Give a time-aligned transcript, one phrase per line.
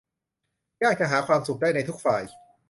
[0.83, 2.23] ยากจะหาความสุขได้ในทุกฝ่าย